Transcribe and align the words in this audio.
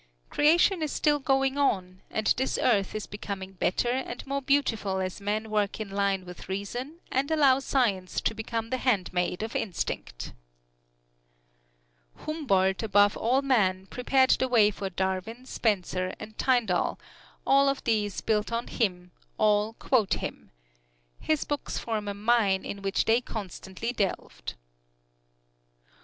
Creation 0.31 0.81
is 0.81 0.91
still 0.91 1.19
going 1.19 1.59
on, 1.59 2.01
and 2.09 2.33
this 2.35 2.57
earth 2.59 2.95
is 2.95 3.05
becoming 3.05 3.51
better 3.51 3.87
and 3.87 4.25
more 4.25 4.41
beautiful 4.41 4.97
as 4.99 5.21
men 5.21 5.51
work 5.51 5.79
in 5.79 5.91
line 5.91 6.25
with 6.25 6.49
reason 6.49 7.01
and 7.11 7.29
allow 7.29 7.59
science 7.59 8.19
to 8.19 8.33
become 8.33 8.71
the 8.71 8.79
handmaid 8.79 9.43
of 9.43 9.55
instinct. 9.55 10.33
Humboldt, 12.25 12.81
above 12.81 13.15
all 13.15 13.43
men, 13.43 13.85
prepared 13.85 14.31
the 14.31 14.47
way 14.47 14.71
for 14.71 14.89
Darwin, 14.89 15.45
Spencer 15.45 16.15
and 16.19 16.35
Tyndall 16.35 16.99
all 17.45 17.69
of 17.69 17.83
these 17.83 18.21
built 18.21 18.51
on 18.51 18.65
him, 18.69 19.11
all 19.37 19.73
quote 19.73 20.15
him. 20.15 20.49
His 21.19 21.43
books 21.45 21.77
form 21.77 22.07
a 22.07 22.15
mine 22.15 22.65
in 22.65 22.81
which 22.81 23.05
they 23.05 23.21
constantly 23.21 23.93
delved. 23.93 24.55